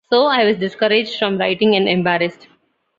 [0.11, 2.47] So I was discouraged from writing and embarrassed.